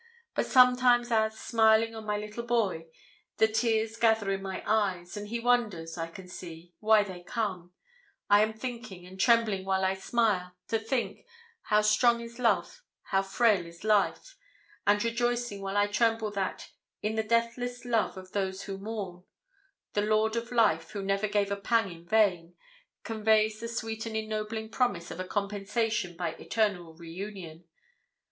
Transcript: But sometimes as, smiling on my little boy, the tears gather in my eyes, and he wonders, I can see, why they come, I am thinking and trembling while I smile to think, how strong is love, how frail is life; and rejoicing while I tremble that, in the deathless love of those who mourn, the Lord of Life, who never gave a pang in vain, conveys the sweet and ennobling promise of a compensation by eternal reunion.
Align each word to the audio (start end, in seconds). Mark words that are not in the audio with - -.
But 0.33 0.47
sometimes 0.47 1.11
as, 1.11 1.37
smiling 1.39 1.93
on 1.93 2.07
my 2.07 2.17
little 2.17 2.41
boy, 2.43 2.87
the 3.37 3.47
tears 3.47 3.97
gather 3.97 4.31
in 4.31 4.41
my 4.41 4.63
eyes, 4.65 5.15
and 5.15 5.27
he 5.27 5.39
wonders, 5.39 5.95
I 5.95 6.07
can 6.07 6.27
see, 6.27 6.73
why 6.79 7.03
they 7.03 7.21
come, 7.21 7.73
I 8.27 8.41
am 8.41 8.51
thinking 8.51 9.05
and 9.05 9.19
trembling 9.19 9.63
while 9.63 9.85
I 9.85 9.93
smile 9.93 10.53
to 10.69 10.79
think, 10.79 11.27
how 11.65 11.81
strong 11.81 12.19
is 12.19 12.39
love, 12.39 12.81
how 13.11 13.21
frail 13.21 13.63
is 13.63 13.83
life; 13.83 14.39
and 14.87 15.03
rejoicing 15.03 15.61
while 15.61 15.77
I 15.77 15.85
tremble 15.85 16.31
that, 16.31 16.71
in 17.03 17.13
the 17.13 17.21
deathless 17.21 17.85
love 17.85 18.17
of 18.17 18.31
those 18.31 18.63
who 18.63 18.79
mourn, 18.79 19.23
the 19.93 20.01
Lord 20.01 20.35
of 20.35 20.51
Life, 20.51 20.89
who 20.89 21.03
never 21.03 21.27
gave 21.27 21.51
a 21.51 21.55
pang 21.55 21.91
in 21.91 22.07
vain, 22.07 22.55
conveys 23.03 23.59
the 23.59 23.67
sweet 23.67 24.07
and 24.07 24.17
ennobling 24.17 24.69
promise 24.71 25.11
of 25.11 25.19
a 25.19 25.27
compensation 25.27 26.17
by 26.17 26.29
eternal 26.31 26.95
reunion. 26.95 27.65